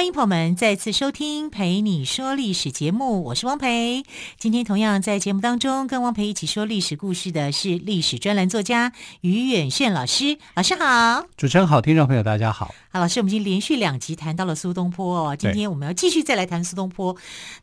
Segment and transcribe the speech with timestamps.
[0.00, 4.02] 欢迎朋友们再次收听《陪你说历史》节目，我是汪培。
[4.38, 11.26] 今天同样在节目当中跟汪培一起说历史故事的是历史专栏作家于远炫老师，老师好。
[11.36, 12.74] 主持人好，听众朋友大家好。
[12.92, 17.14] 好，老师，我们已经连续两集谈到了苏东坡哦，今天我们要继续再来谈苏东坡。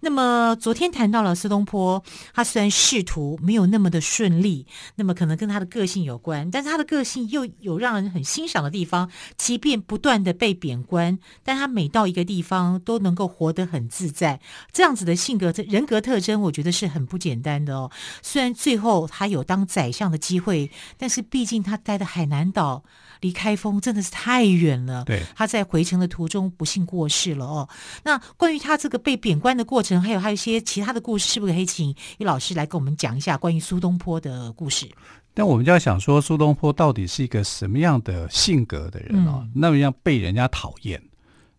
[0.02, 2.02] 那么昨天谈到了苏东坡，
[2.36, 14.40] 他虽然仕途没有那么的顺利，那么可能跟他的个性有关，但是他的个性又有让人很欣赏的地方，即便不断的被贬官，但他每到一个地方都能够活得很自在。
[14.72, 17.90] 这样子的性格、人格特征，我觉得是很不简单的哦。
[18.22, 22.84] 虽然最后他有当宰相的机会，但是毕竟他待的海南岛。
[23.22, 25.04] 离开封真的是太远了。
[25.04, 27.68] 对，他在回程的途中不幸过世了哦。
[28.04, 31.90] 那关于他这个被贬官的过程，还有还有一些其他的故事，是不是可以请
[32.20, 34.88] 于老师来跟我们讲一下关于苏东坡的故事？
[35.34, 39.40] 但我们就要想说，苏东坡到底是一个什么样的性格的人哦？
[39.42, 41.02] 嗯、那么样被人家讨厌？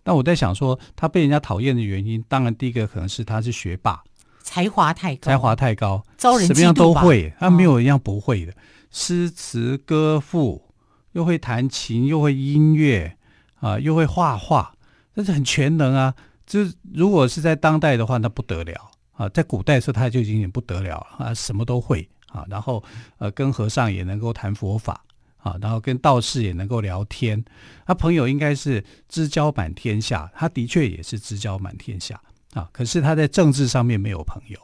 [0.05, 4.03] 那我在想说，他被人家讨厌的原因，当然第一个可能是他是学霸，
[4.43, 8.53] 才华太高，才华太高，招人什么样都会，他没有一样不会的，
[8.91, 10.65] 诗词歌赋。
[11.13, 13.17] 又会弹琴，又会音乐，
[13.61, 14.75] 啊，又会画画，
[15.17, 16.15] 这是很全能啊！
[16.47, 19.29] 这如果是在当代的话，那不得了啊！
[19.31, 22.45] 在古代的时候，他就已经不得了啊，什么都会啊。
[22.49, 22.85] 然后
[23.17, 25.03] 呃，跟和尚也能够谈佛法
[25.49, 27.43] 啊，然后跟道士也能够聊天。
[27.87, 32.21] 他朋友应该是知交满天下，他的确也是知交满天下
[32.53, 32.69] 啊。
[32.73, 34.59] 可是他在政治上面没有朋友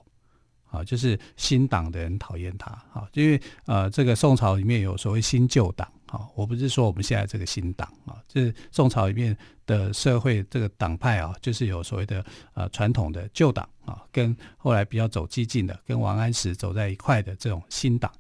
[0.71, 5.89] 啊，就是新党的人讨厌他啊，因为呃，这个宋朝里面有所谓新旧党。
[6.07, 18.13] 啊，我不是说我们现在这个新党啊，就是宋朝里面的社会这个党派啊，就是有所谓的呃传统的旧党啊，跟后来比较走激进的，跟王安石走在一块的这种新党。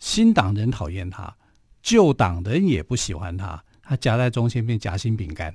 [0.00, 1.32] 新党人讨厌他，
[1.86, 5.54] 旧党的人也不喜欢他，他夹在中间变夹心饼干，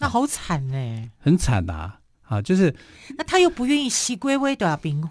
[0.00, 2.74] 那好惨呢，很惨呐啊，啊，就是
[3.16, 5.08] 那他又不愿意习归微的饼，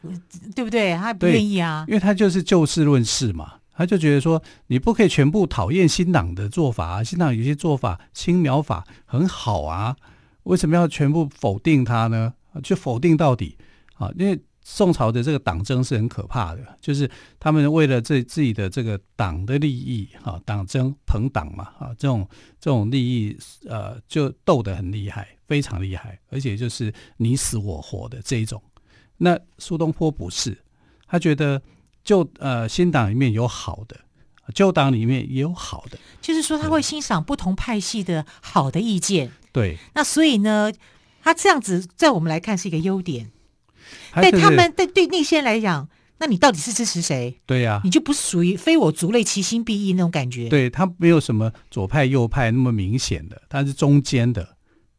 [0.54, 0.94] 对不对？
[0.98, 3.54] 他不愿意啊，因为他就是就事论事嘛。
[3.78, 9.96] 他就觉得说，你不可以全部讨厌新党的做法啊，新党有些做法青苗法很好啊，
[10.44, 12.34] 为什么要全部否定他呢？
[12.64, 13.56] 就否定到底
[13.94, 14.12] 啊？
[14.18, 14.38] 因为
[14.70, 22.28] 宋朝的这个党争是很可怕的，就是他们为了这自己的这个党的利益啊，党争朋党嘛啊，这种
[22.60, 28.62] 这种利益呃，就斗得很厉害，非常厉害，而且就是你死我活的这一种。
[29.16, 30.58] 那苏东坡不是，
[31.08, 31.62] 他觉得。
[32.04, 34.00] 旧呃，新党里面有好的，
[34.56, 39.30] 旧党里面也有好的，就是说他会欣赏不同派系的好的意见。
[39.52, 40.72] 对，那所以呢，
[41.22, 43.30] 他这样子在我们来看是一个优点，
[44.16, 45.88] 对他们对对那些人来讲，
[46.20, 47.40] 那你到底是支持谁？
[47.46, 50.50] 对呀、啊，你就不属于非我族类，其心必异那种感觉。
[50.50, 54.56] 对，他没有什么左派右派那么明显的，他是中间的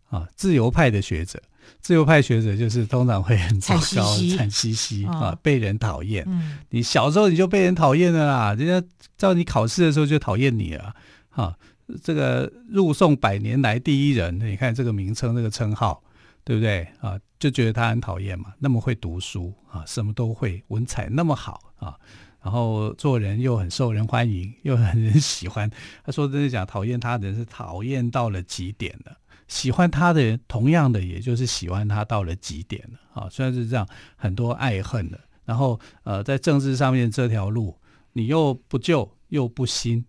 [0.09, 1.43] 啊，自由派的学者。
[1.81, 6.25] 自由派学者就是通常会很糟糕、惨兮兮啊，被人讨厌。
[6.27, 8.89] 嗯、你小时候你就被人讨厌了啦，人家
[9.19, 10.95] 照你考试的时候就讨厌你了。
[11.29, 11.55] 哈、啊，
[12.03, 16.03] 这个入宋百年来第一人，你看这个名称、这个称号，
[16.49, 17.21] 对不对啊？
[17.39, 18.55] 就觉得他很讨厌嘛。
[18.59, 21.95] 那么会读书啊，什么都会，文采那么好啊，
[22.41, 25.71] 然后做人又很受人欢迎，又很人喜欢。
[26.03, 29.15] 他说真的讲，讨厌他的人是讨厌到了极点了。
[29.47, 33.29] 喜欢他的人，同样的，也就是喜欢他到了极点了啊！
[33.31, 35.21] 虽然是这样，很多爱恨的。
[35.45, 37.79] 然后，呃，在政治上面这条路，
[38.15, 40.03] 你又不旧又不新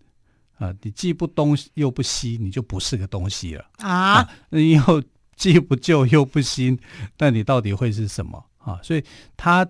[0.56, 4.14] 啊，你既不东又不西，你就不是个东西了啊！
[4.14, 5.02] 啊你又
[5.40, 6.78] 既不旧又不新，
[7.16, 8.78] 那你到底会是什么啊？
[8.82, 9.02] 所以
[9.38, 9.66] 他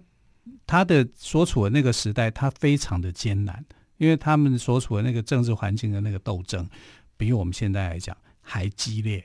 [0.67, 3.65] 他的所处的那个时代，他非常的艰难，
[3.97, 6.69] 因为他们所处的那个政治环境的那个斗争，
[7.17, 9.25] 比我们现在来讲还激烈。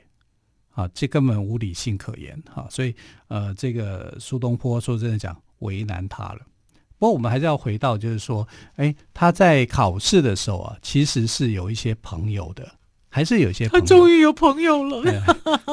[0.70, 2.94] 啊，这根本无理性可言哈，所以
[3.28, 6.40] 呃，这个苏东坡说真的讲为难他了。
[6.98, 8.46] 不过我们还是要回到，就是说，
[8.76, 12.70] 哎，他在考试的时候啊，其实是有一些朋友的，
[13.08, 13.80] 还是有一些朋友。
[13.80, 15.02] 他终于有朋友了。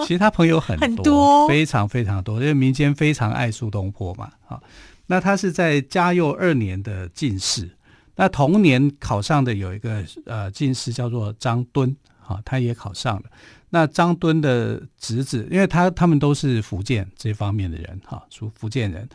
[0.06, 4.32] 其实他朋友很多， 很多非常非常多，因为民间非常爱苏东坡嘛。
[4.48, 4.62] 啊，
[5.08, 7.70] 那他是在嘉佑二年的进士，
[8.16, 11.96] 那同年考上的有一个呃进士叫做张敦，
[12.26, 13.24] 啊，他也考上了。
[13.70, 19.08] 那张敦的侄子，因为他他们都是福建这方面的人哈，属福建人。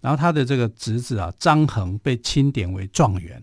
[0.00, 3.42] 然后他的这个侄子啊张衡被钦点为状元。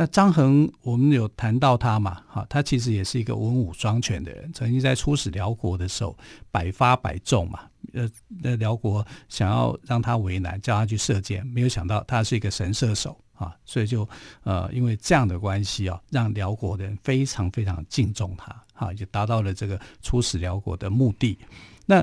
[0.00, 2.22] 那张衡我们有谈到他嘛？
[2.26, 6.16] 哈，他其实也是一个文武双全的人，曾经在出使辽国的时候
[6.50, 7.68] 百发百中嘛。
[7.92, 8.08] 呃，
[8.42, 14.08] 那辽国想要让他为难，叫他去射箭，没有想到他是一个神射手啊，所以就
[14.42, 21.38] 呃因为这样的关系啊，让辽国的人非常非常敬重他，哈，就达到了这个出使辽国的目的。
[21.84, 22.02] 那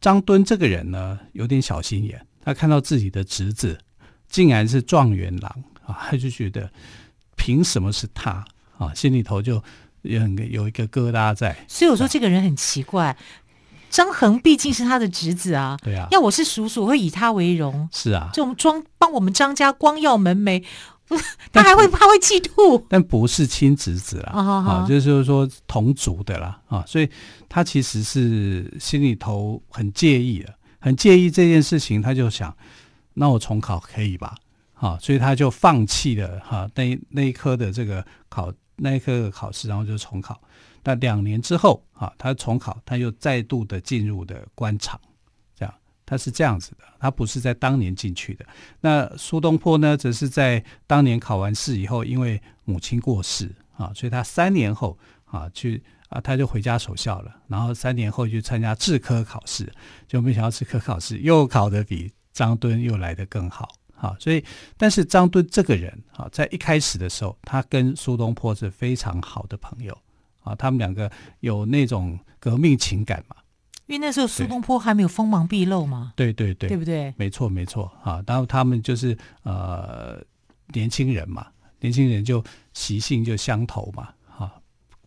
[0.00, 3.76] 张敦这个人呢，有点小心眼，他看到自己的侄子
[4.28, 6.70] 竟然是状元郎啊，他就觉得
[7.36, 8.44] 凭什么是他
[8.78, 8.92] 啊？
[8.94, 9.62] 心里头就
[10.02, 11.56] 有有一个疙瘩在。
[11.68, 13.16] 所以我说这个人很奇怪。
[13.88, 17.88] 张衡毕竟是他的侄子啊，对啊，要我是叔叔，我会以他为荣。
[17.92, 20.62] 是啊，这种装帮我们张家光耀门楣，
[21.52, 27.08] 他还会他会嫉妒，但不是亲侄子啦，啊，就是说同族的啦，啊，所以
[27.48, 32.54] 他其实是心里头很介意的，很介意这件事情，他就想，
[33.14, 34.34] 那我重考可以吧？
[34.76, 40.40] 啊，所以他就放弃了哈那那一科的这个考那一科的考试，然后就重考。
[40.84, 45.00] 那两年之后，啊，他重考，他又再度的进入的官场，
[45.54, 45.74] 这样，
[46.04, 48.46] 他是这样子的，他不是在当年进去的。
[48.80, 57.34] 那苏东坡呢，则是在当年考完试以后，因为母亲过世啊，所以他三年后啊去啊，他就回家守孝了。
[57.48, 59.72] 然后三年后去参加制科考试，
[60.06, 64.44] 就没想到制科考试又考得比张敦又来得更好，啊，所以，
[64.76, 69.96] 但是张敦这个人啊，在一开始的时候，他跟苏东坡是非常好的朋友。
[70.42, 71.10] 啊，他们两个
[71.40, 73.34] 有那种革命情感嘛？
[73.86, 76.12] 因为那时候苏东坡还没有锋芒毕露嘛。
[76.14, 77.12] 对对对，对不对？
[77.16, 78.22] 没错没错啊。
[78.24, 80.22] 然后他们就是呃
[80.72, 81.48] 年轻人嘛，
[81.80, 84.54] 年轻人就习性就相投嘛，哈、啊，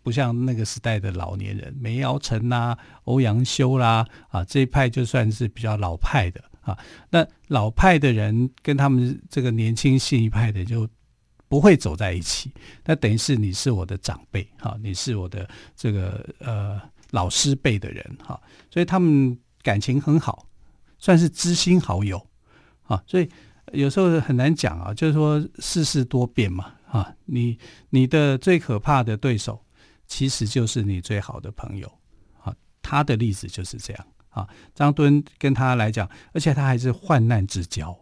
[0.04, 6.77] 不像那个时代的老年人，梅尧臣啦、欧阳修啦啊这一派就算是比较老派的啊。
[7.10, 10.88] 那老派的人跟他们这个年轻新一派的就。
[11.50, 12.54] 不会走在一起，
[12.86, 16.80] 那等于是你是我的长辈哈，你是我的这个呃
[17.10, 18.39] 老师辈的人哈，
[18.69, 20.45] 所以他们感情很好，
[21.00, 22.24] 算是知心好友
[22.83, 23.04] 啊。
[23.07, 23.27] 所以
[23.74, 27.16] 有时候很难讲啊，就是说世事多变嘛啊。
[27.25, 27.57] 你
[27.89, 29.60] 你的最可怕的对手，
[30.06, 31.92] 其实就是你最好的朋友
[32.44, 32.56] 啊。
[32.83, 34.07] 他的例子就是这样
[34.40, 34.48] 啊。
[34.74, 37.98] 张敦跟他来讲，而且他还是患难之交。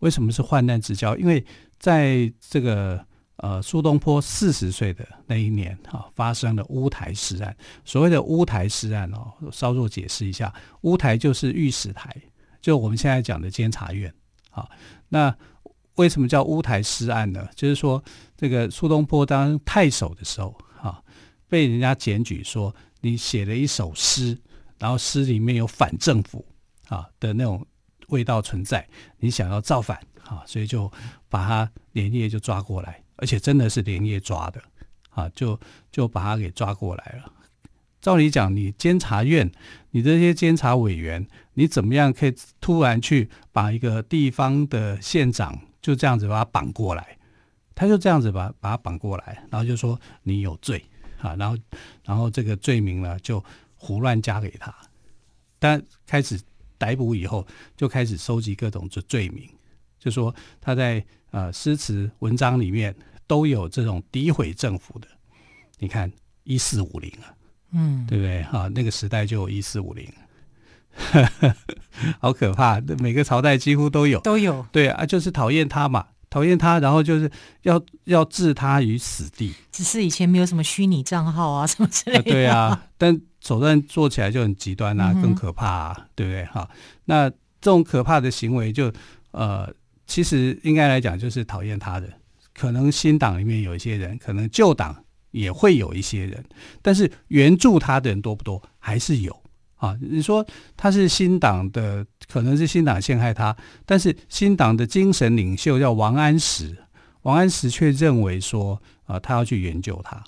[0.00, 1.16] 为什么是患难之交？
[1.16, 1.44] 因为
[1.78, 3.04] 在这个
[3.36, 7.56] 呃苏东坡四十岁的那一年啊，发生了乌台诗案。
[7.84, 10.52] 所谓的乌台诗案哦，稍作解释一下，
[10.82, 12.14] 乌台就是御史台，
[12.60, 14.12] 就我们现在讲的监察院
[14.50, 14.68] 啊。
[15.08, 15.34] 那
[15.94, 17.48] 为什么叫乌台诗案呢？
[17.54, 18.02] 就是说，
[18.36, 21.02] 这个苏东坡当太守的时候啊，
[21.48, 24.38] 被人家检举说你写了一首诗，
[24.78, 26.44] 然后诗里面有反政府
[26.88, 27.64] 啊的那种
[28.08, 28.88] 味道存在，
[29.18, 29.98] 你想要造反。
[30.26, 30.90] 啊，所以就
[31.28, 34.60] 把他连夜就抓过来，而且真的是连夜抓的，
[35.10, 35.56] 啊，就
[35.92, 37.32] 就把他给抓过来了。
[38.00, 39.48] 照理讲，你监察院，
[39.92, 41.24] 你这些监察委员，
[41.54, 47.16] 你怎么样可以突然去把一个地方的县长就这样子把他绑过来？
[47.76, 50.84] 他就这样子把把他绑过来，然后就说你有罪
[51.20, 51.56] 啊，然后
[52.02, 53.40] 然后这个罪名呢就
[53.86, 54.74] 胡乱加给他。
[55.58, 56.40] 但开始
[56.76, 59.48] 逮捕以后，就开始收集各种罪罪名。
[59.98, 62.94] 就说他在呃诗词文章里面
[63.26, 65.08] 都有这种诋毁政府的，
[65.78, 66.12] 你看
[66.44, 67.34] 一四五零啊，
[67.72, 68.42] 嗯，对不对？
[68.44, 70.06] 哈，那个时代就有一四五零，
[72.20, 72.80] 好可怕！
[72.98, 74.64] 每个朝代几乎都有，都有。
[74.70, 77.30] 对啊，就是讨厌他嘛，讨厌他，然后就是
[77.62, 79.54] 要要置他于死地。
[79.72, 82.22] 只是以前没有什么虚拟账号啊，什么之类的。
[82.22, 86.44] 对啊，但手段做起来就很极端啊，更可怕啊，嗯、对不对？
[86.46, 86.68] 哈，
[87.04, 88.92] 那这种可怕的行为就
[89.30, 89.72] 呃。
[90.08, 92.08] 其实应该来讲，就是讨厌他的，
[92.54, 94.94] 可能新党里面有一些人，可能旧党
[95.32, 96.44] 也会有一些人，
[96.80, 98.62] 但是援助他的人多不多？
[98.78, 99.36] 还是有
[99.74, 99.98] 啊。
[100.00, 106.76] 你说他是新党的，可能是新党陷害他，但是新党的精神领袖叫王安石，
[107.22, 110.22] 王安石却认为说啊，他要去援救他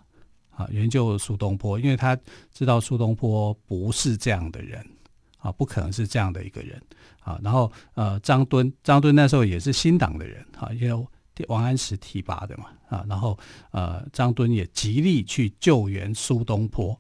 [0.59, 2.19] 啊，援救苏东坡，因为他
[2.53, 4.85] 知道苏东坡不是这样的人
[5.39, 6.83] 啊，不可能是这样的一个人。
[7.21, 11.07] 啊，然后呃，张敦，张敦那时候也是新党的人啊，因为
[11.47, 13.39] 王安石提拔的嘛啊，然后
[13.71, 16.99] 呃，张敦也极力去救援苏东坡，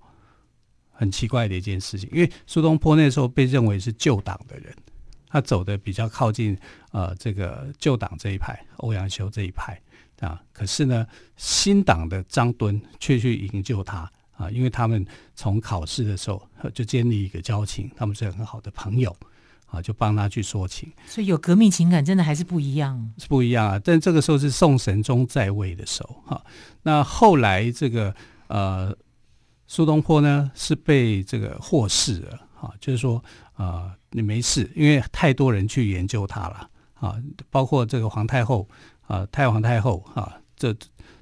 [0.91, 4.73] 很奇怪的一件事情，因为苏东坡那时候被认为是旧党的人，
[5.29, 6.57] 他走的比较靠近
[6.93, 9.81] 呃这个旧党这一派，欧阳修这一派
[10.20, 11.06] 啊，可是呢，
[11.37, 16.42] 新党的张敦却去营救他啊，因为他们从考试的时候
[16.75, 19.16] 就建立一个交情，他们是很好的朋友。
[19.70, 20.90] 啊，就帮他去说情。
[21.06, 23.78] 所以有革命情感，真的还是不一样，是不一样啊。
[23.78, 26.42] 但这个时候是宋神宗在位的时候，哈。
[26.84, 28.14] 那后来这个
[28.46, 28.96] 呃
[29.66, 33.22] 苏东坡呢是被这个获释了，哈，就是说
[33.52, 37.16] 啊、呃、你没事，因为太多人去研究他了，啊，
[37.50, 38.66] 包括这个皇太后
[39.09, 40.73] 啊，太皇太后啊，这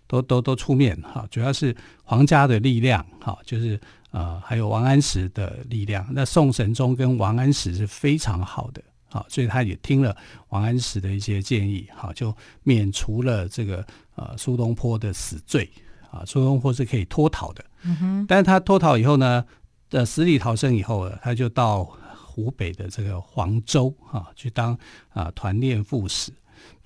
[0.07, 1.75] 都都都出面哈，主要是
[2.05, 3.81] 皇家的力量，哈，就是。
[4.13, 6.07] 啊、呃，还有王安石的力量。
[6.11, 10.17] 那宋神宗跟王安石是非常好的，啊，所以他也听了
[10.49, 15.69] 王安石的一些建议，好，就免除了这个呃苏东坡的死罪，
[16.11, 17.63] 啊，苏东坡是可以脱逃的。
[17.83, 18.27] 嗯哼。
[18.27, 19.45] 但是他脱逃以后呢，
[19.91, 24.79] 呃，死里逃生以后，他就到湖北的这个黄州啊，去当
[25.11, 26.33] 啊团练副使。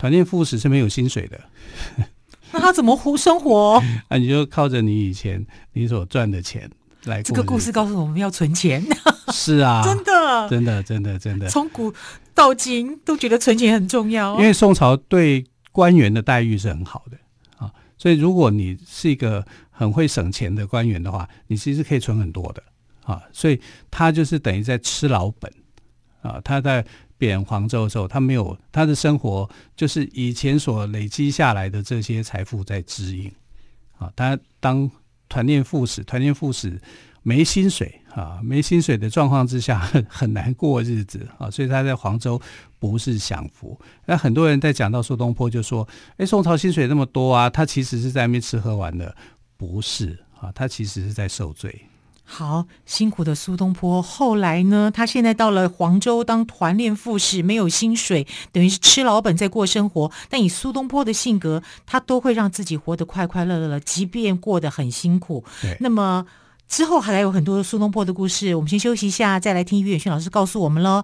[0.01, 1.39] 团练副使是没有薪水的。
[2.51, 3.79] 那他怎么活生活？
[4.09, 6.67] 那 你就靠着你以前你所赚的钱。
[7.05, 8.83] 来这个故事告诉我们要存钱，
[9.33, 11.93] 是啊，真的，真的，真的，真的，从古
[12.33, 14.35] 到今都觉得存钱很重要。
[14.37, 17.17] 因为宋朝对官员的待遇是很好的
[17.57, 22.63] 啊，所以如果你是一个很会省钱的官员的话，你其实可以存很多的
[23.03, 23.21] 啊。
[23.31, 25.51] 所以他就是等于在吃老本
[26.21, 26.39] 啊。
[26.43, 26.85] 他在
[27.21, 33.31] 贬黄州的时候，他没有他的生活，就是以前所累积下来的这些财富在支应
[33.99, 34.11] 啊。
[34.15, 34.89] 他当。
[35.33, 36.77] 团练副使，团练副使
[37.23, 42.37] 没薪水啊，没薪水的状况之下很， 很难过日子啊，所以他在黄州
[42.79, 43.79] 不是享福。
[44.05, 45.87] 那很多人在讲到苏东坡，就说
[46.19, 49.15] ：“哎，宋朝薪水那么多啊，他其实是在那边吃喝玩乐，
[49.55, 51.79] 不是啊，他其实是在受罪。”
[52.31, 54.89] 好辛苦的苏东坡，后来呢？
[54.89, 60.09] 他现在到了黄州当团练副使，没有薪水，等于是吃老本在过生活。
[60.29, 65.43] 但以苏东坡的性格，他都会让自己活得快快乐乐的，即便过得很辛苦。
[65.61, 65.75] 对。
[65.81, 66.25] 那么
[66.69, 71.03] 之后还有很多苏东坡的故事，我们先休息一下，再来听于远轩老师告诉我们喽。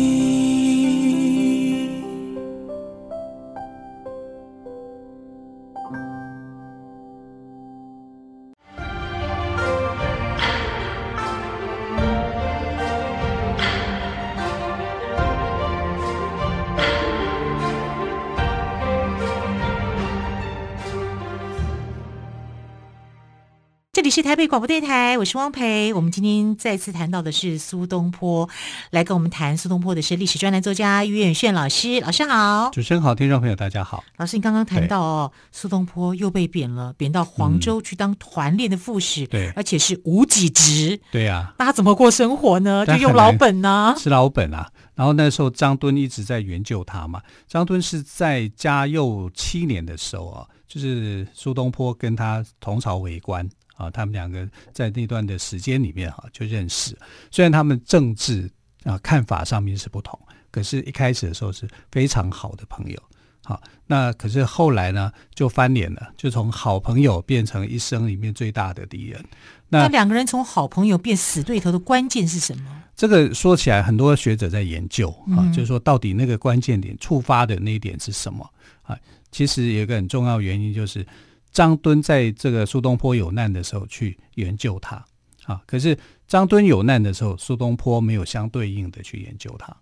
[24.11, 25.93] 是台北广播电台，我是汪培。
[25.93, 28.49] 我们今天再次谈到的是苏东坡，
[28.89, 32.01] 来跟我们谈苏东坡的是历史专栏作家于远炫老师。
[32.01, 34.03] 老师好，主持人好，听众朋友大家好。
[34.17, 40.99] 老师，你刚刚谈到哦，苏东坡又被贬了，贬到黄州去当团练的副使，对、嗯，而且是无给职。
[41.09, 42.85] 对呀、啊，那他怎么过生活呢？
[42.85, 43.95] 就用老本呢？
[43.97, 44.69] 是老本啊。
[44.93, 47.21] 然后那时候张敦一直在援救他嘛。
[47.47, 53.49] 张敦是在嘉佑七年的时候啊，就是苏东坡跟他同朝为官。
[53.81, 56.95] 啊，他们两个在那段的时间里面哈就认识，
[57.31, 58.47] 虽然他们政治
[58.83, 60.19] 啊看法上面是不同，
[60.51, 63.01] 可是一开始的时候是非常好的朋友。
[63.43, 69.25] 好，那可是后来呢就翻脸了，就从好朋友变成一生里面最大的敌人。
[69.67, 72.83] 那，那两个人从好朋友变死对头的关键是什么？
[72.95, 78.47] 这个说起来，很多学者在研究啊，就是说到底那个关键点触发的那一点是什么
[78.83, 78.95] 啊？
[79.31, 81.03] 其实有一个很重要原因就是。
[81.51, 85.05] 张敦在这个苏东坡有难的时候去援救他，
[85.45, 89.75] 啊，可是张敦有难的时候，苏东坡没有相对应的去援救他。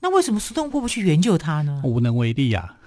[0.00, 1.80] 那为什么苏东坡不去援救他呢？
[1.84, 2.78] 无能为力啊，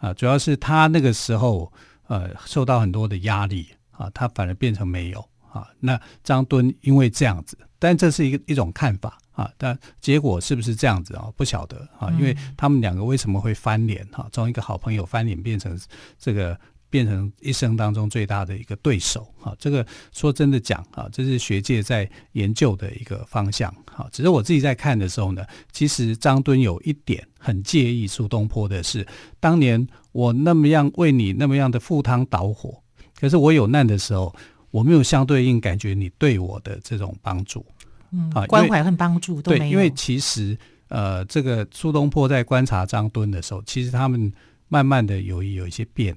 [0.00, 1.72] 啊，主要是他那个时候
[2.06, 5.68] 呃受到很多的压力啊，他反而变成没有啊。
[5.80, 9.18] 那张敦因为这样子，但这是一个一种看法。
[9.38, 11.30] 啊，但结果是不是这样子啊？
[11.36, 14.04] 不晓得啊，因为他们两个为什么会翻脸？
[14.10, 15.78] 哈，从一个好朋友翻脸变成
[16.18, 16.58] 这个，
[16.90, 19.26] 变成一生当中最大的一个对手。
[19.38, 23.74] 哈，这个说真的讲啊，这是学界在研究的一个方向。
[23.86, 29.06] 哈，只是我自己在看的时候呢，其实张敦有一点很介意苏东坡的是，
[29.40, 32.82] 当年我那么样为你那么样的赴汤蹈火，
[33.18, 34.34] 可是我有难的时候，
[34.70, 37.64] 我没有相对应感觉你对我的这种帮助。
[38.10, 39.64] 嗯，关怀和帮助都没有。
[39.64, 40.56] 对，因为其实
[40.88, 44.32] 呃，这个苏东坡在观察张敦的时候，其实他们
[44.68, 46.16] 慢慢的有有一些变，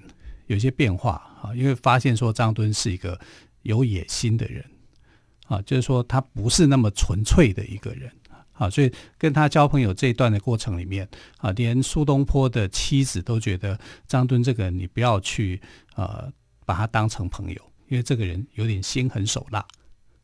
[0.52, 1.56] 有一些变化啊。
[1.56, 3.20] 因为发现说张敦是一个
[3.64, 4.64] 有野心的人
[5.48, 8.12] 啊，就是说他不是那么纯粹的一个人
[8.54, 15.60] 啊，所以跟他交朋友这一段的过程里面啊，连苏东坡的妻子都觉得张敦这个人你不要去
[15.96, 16.32] 呃
[16.66, 19.66] 把他当成朋友，因为这个人有点心狠手辣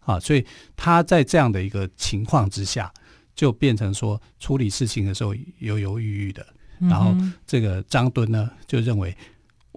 [0.01, 2.93] 啊，所以他在这样的一个情况之下，
[3.36, 6.46] 就变成说处理事情的时候犹犹豫豫的。
[6.79, 7.13] 然后
[7.46, 9.15] 这个张敦呢就认为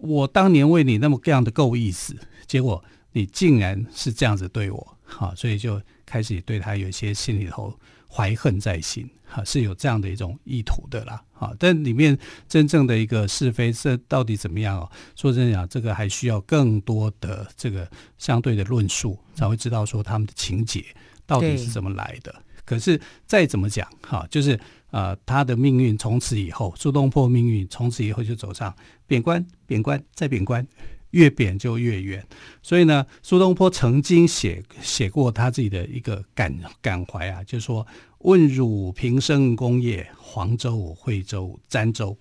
[0.02, 2.16] 我当年为你那么这样的够意思，
[2.46, 7.72] 结果你竟然是这样子对我，好，所以就开始对他有一些心里头
[8.08, 14.90] 怀恨在心，哈，是有这样的一种意图的啦，好，但里面真正的一个是非是到底怎么样哦？
[15.16, 17.88] 说真的讲，这个还需要更多的这个
[18.18, 20.84] 相对的论述，才会知道说他们的情节
[21.26, 22.34] 到底是怎么来的。
[22.64, 24.58] 可是再怎么讲，哈，就是。
[24.90, 28.74] 啊、他的命运从此以后，苏东坡命运从此以后就走上
[29.06, 30.66] 贬官、贬官再贬官，
[31.10, 32.26] 越贬就越远。
[32.62, 37.86] 所以呢，苏东坡曾经写写过他自己的一个感感怀啊，就是说
[38.20, 42.16] ：“问汝平生功业，黄州、惠州、儋州。”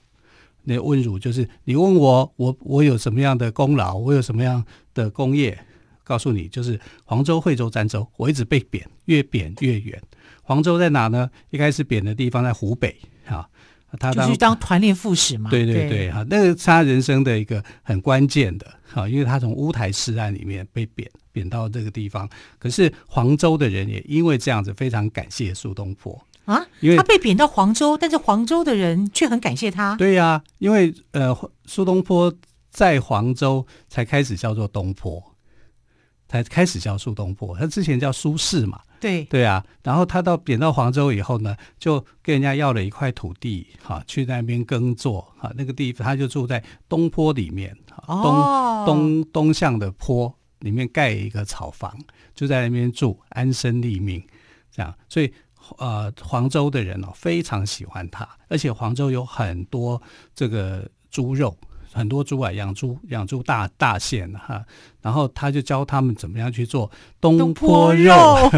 [0.64, 5.58] 那问汝就是你问我，我我有什么样的功劳，我有什么样的功业？
[6.10, 10.02] 告诉你，就是黄州、惠州、儋州，我一直被贬，越贬越远。
[10.42, 11.30] 黄州在哪呢？
[11.52, 13.48] 一开始贬的地方在湖北，哈，
[14.00, 15.52] 他当就是当团练副使嘛。
[15.52, 22.28] 对对对，哈，那个是他人生的一个很关键的，哈，因为他从乌台诗案里面被贬贬到这个地方。
[22.58, 29.96] 可是黄州的人也因为这样子非常感谢苏东坡啊，因为他被贬到黄州，但是黄州的人却很感谢他。
[29.98, 32.34] 对呀、啊，因为呃，苏东坡
[32.72, 35.22] 在黄州才开始叫做东坡，
[36.30, 38.80] 才开始叫苏东坡，他之前叫苏轼嘛。
[39.02, 47.76] 对对啊，然后他到贬到黄州以后呢，就跟人家要了一块土地，哈，去那边耕作，哈，那个地方他就住在东坡里面，
[48.08, 51.98] 哦、东东东向的坡里面盖一个草房，
[52.36, 54.22] 就在那边住，安身立命，
[54.70, 55.34] 这样，所以
[55.78, 60.02] 呃，黄州的人哦非常喜欢他，而且黄州有很多
[60.36, 61.58] 这个猪肉。
[61.92, 64.62] 很多猪啊，养猪养猪大大县哈，
[65.02, 68.52] 然后他就教他们怎么样去做东坡肉，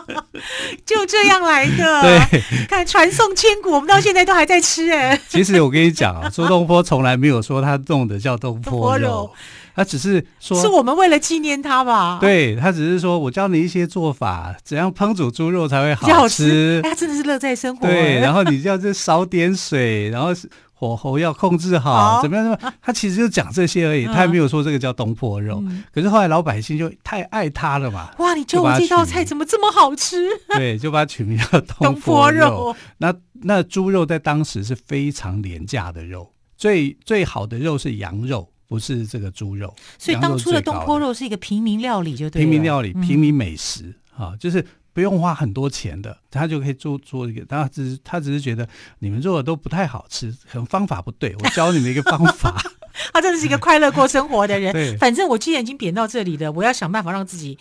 [0.84, 2.02] 就这样来的。
[2.28, 5.18] 对，看传颂千古，我们到现在都还在吃哎。
[5.28, 9.30] 其实我跟你讲啊，苏东坡从来没有说他弄的叫东坡肉，
[9.74, 12.18] 他只是说是我们为了纪念他吧。
[12.20, 16.12] 对，他只是说我教你一些做法，怎样烹煮猪肉才会好吃。
[16.12, 17.86] 好吃哎，他真的是乐在生活。
[17.86, 20.48] 对，然后你就要这少点水，然后是。
[20.78, 22.44] 火候要控制好，好怎么样？
[22.44, 22.74] 怎么样？
[22.80, 25.60] 他其实就讲这些而已，嗯、他也没有说这个叫东坡肉。
[25.66, 28.10] 嗯、可是后来老百姓就太爱他了嘛。
[28.18, 30.28] 哇，你觉得我这道菜怎么这么好吃？
[30.50, 32.76] 对，就把它取名叫东 坡肉。
[32.98, 33.12] 那
[33.42, 39.74] 那猪肉在当时是非常廉价的肉，最最好的肉是羊肉，不是这个猪肉。
[39.98, 42.44] 所以当初的东坡肉是一个平民料理，就对了。
[42.44, 44.64] 平民料理，平民美食啊、嗯，就是。
[44.98, 47.44] 不用花很多钱的，他就可以做做一个。
[47.44, 51.36] 他只是他只是觉得你们做的都不太好吃，可能方法不对。
[51.38, 52.60] 我教你们一个方法。
[53.14, 54.72] 他真的是一个快乐过生活的人。
[54.74, 57.56] 对，反正我既然已经贬到这里了，我要想办法让自己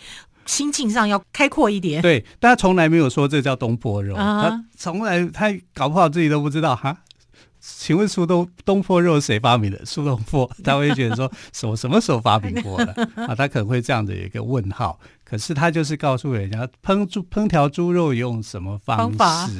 [0.47, 2.01] 心境上要开阔一点。
[2.01, 4.41] 对，但他从来没有说这叫东坡肉，uh -huh.
[4.41, 6.97] 他从来他搞不好自己都不知道哈。
[7.75, 9.85] 请问苏东东坡肉是谁发明的？
[9.85, 13.35] 苏东坡，他会觉得说 什么什么时候发明过的啊？
[13.35, 14.99] 他可能会这样的一个问号。
[15.25, 19.51] 可是他就是告诉人家烹猪烹调猪肉用什么方式方，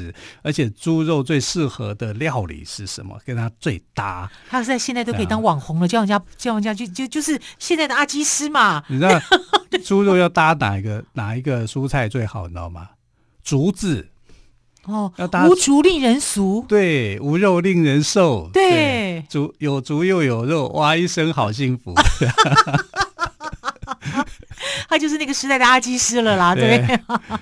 [0.42, 4.32] 而且猪肉最适合的料理是什么，跟他最搭。
[4.50, 8.82] 他在现在都可以当网红了，叫人家叫人家就就就是现在的阿基师嘛。
[8.88, 9.10] 你知道
[9.84, 12.48] 猪肉要搭哪一个哪一个蔬菜最好？
[12.48, 12.92] 你知道吗？
[13.44, 14.08] 竹子。
[14.88, 15.12] 哦，
[15.48, 21.94] 无竹令人俗，对，无肉令人瘦，对，竹有竹又有肉，哇，一生好幸福。
[24.90, 27.00] 他就是那个时代的阿基师了啦， 对，对，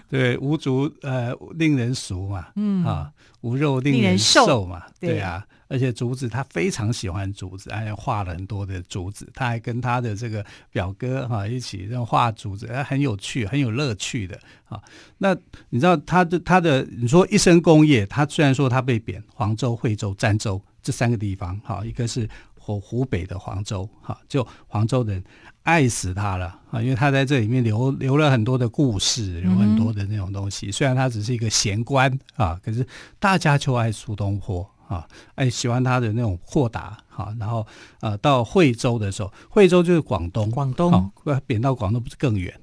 [0.35, 2.83] 对，无竹呃令人俗嘛，嗯。
[2.83, 3.09] 啊，
[3.41, 5.45] 无肉令人瘦嘛，对，对啊。
[5.67, 9.27] 而且竹子他非常喜欢竹子，还画了很多的竹子。
[9.33, 14.79] 他还跟他的这个表哥哈一起这样画竹子，很有趣，很有乐趣的啊。
[15.17, 15.35] 那
[15.69, 25.23] 你知道他的他的你说一生功业，他虽然说他被贬黄州、惠州、儋州这三个地方，哈，一个是湖湖北的黄州，哈，就黄州人
[25.63, 30.71] 爱死他了啊，因为他在这里面留留了很多的故事，有很多的那种东西。
[30.71, 32.85] 虽然他只是一个闲官啊，可是
[33.17, 34.69] 大家就爱苏东坡。
[34.87, 37.65] 啊，哎，喜欢他的那种豁达，哈，然后
[38.01, 41.11] 呃，到惠州的时候，惠州就是广东，广东，
[41.45, 42.53] 贬到广东不是更远？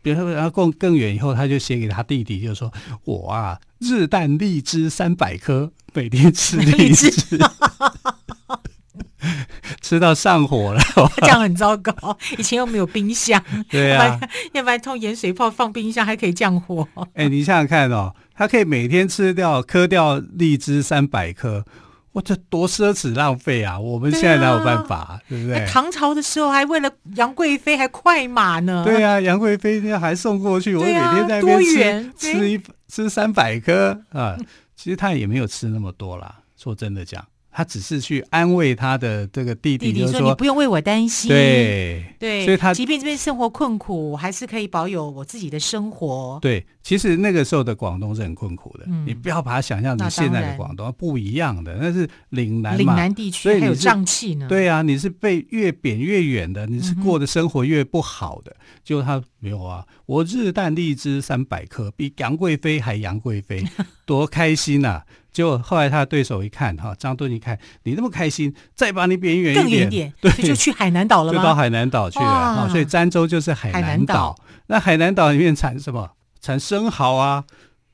[0.00, 2.72] 贬到然后更更远以后，他就写给他弟弟，就说
[3.04, 7.10] ：“我啊，日啖荔枝三百颗，每天吃 荔枝，
[9.88, 10.80] 吃到上火了，
[11.22, 11.94] 这样很糟糕。
[12.36, 14.20] 以前又没有冰箱，对啊，
[14.52, 16.86] 要不然通盐水泡放冰箱还可以降火。
[17.14, 21.64] 哎、欸，你想想看哦，他可以每天吃掉磕掉荔枝三百颗。
[22.12, 23.80] 哇，这多奢侈浪费啊！
[23.80, 25.66] 我们现在哪有办法，啊，对，啊、对不对？
[25.66, 28.84] 唐朝的时候还为了杨贵妃还快马呢。
[28.84, 34.36] 对啊，杨贵妃那还送过去，啊、我每天在那边吃吃一吃三百颗啊。
[34.76, 37.24] 其实他也没有吃那么多啦，说真的讲。
[37.58, 41.28] 他只是去安慰他的这个弟弟，就是说，说你不用为我担心。
[41.28, 46.38] 对对，所以他即便这边生活困苦，我还是可以保有我自己的生活。
[46.40, 54.46] 对，其实那个时候的广东是很困苦的，嗯、你不要把它想象成现在的广东不一样的，那是岭南嘛，岭南地区还有瘴气呢。
[54.48, 58.54] 对啊，你是被越贬越远的，你是过的生活越不好的。
[58.84, 63.64] 就、嗯、他没有啊，我日啖荔枝三百颗，比杨贵妃还杨贵妃，
[64.06, 65.04] 多开心呐、啊！
[65.38, 71.38] 结果后来他的对手一看，哈，张敦一看你那么开心，再把你贬远一点，更远点， 对，就去海南岛了吗？
[71.38, 74.34] 就到海南岛去了，啊，所以儋州就是海南岛。
[74.66, 76.10] 那海南岛里面产什么？
[76.40, 77.44] 产生蚝啊！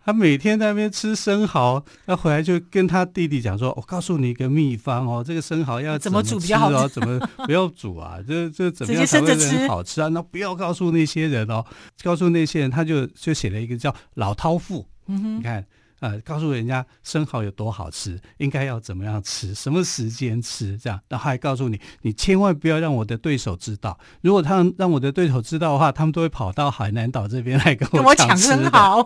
[0.02, 8.16] 他每天在那边吃生蚝，他回来就跟他弟弟讲说：“我告诉你一个秘方哦，这个生蚝要怎么煮比较好哦，怎么不要煮啊？
[8.26, 10.09] 这这怎么样才会很好吃啊？
[10.09, 11.62] 那不要告诉那些人哦，
[12.02, 15.62] 告诉那些人，他就就写了一个叫《老饕赋》，嗯哼，你看。”
[16.04, 23.98] 呃，告诉人家生蚝有多好吃，应该要怎么样吃，什么时间吃，这样，然后还告诉你，你千万不要让我的对手知道。
[24.20, 29.02] 如果他让我的对手知道的话，他们都会跑到海南岛这边来跟我抢生蚝。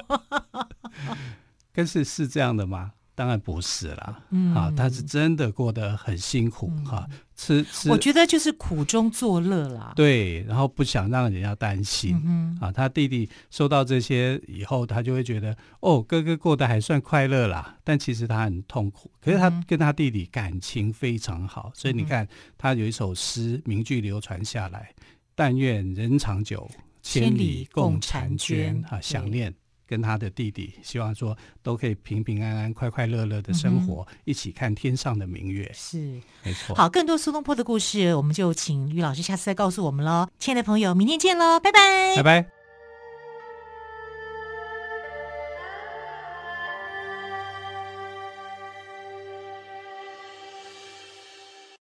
[1.72, 2.94] 但是是这样的吗？
[3.18, 9.92] 当然不是啦，嗯，啊，他是真的过得很辛苦哈，嗯啊，吃吃，我觉得就是苦中作乐啦。
[9.96, 19.10] 对，然后不想让人家担心，嗯，啊，他弟弟收到这些以后，他就会觉得哦，哥哥过得还算快乐啦，但其实他很痛苦。
[19.20, 22.24] 可是他跟他弟弟感情非常好，嗯，所以你看
[22.56, 24.94] 他有一首诗名句流传下来
[25.34, 26.70] ：“但愿人长久，
[27.02, 29.52] 千里共婵娟。”啊，想念。
[29.88, 35.68] 跟他的弟弟，希望说都可以平平安安、快快乐乐的生活，嗯，一起看天上的明月。
[35.74, 36.76] 是，没错。
[36.76, 40.28] 好，更多苏东坡的故事，我们就请于老师下次再告诉我们喽。
[40.38, 42.57] 亲爱的朋友，明天见喽，拜拜，拜拜。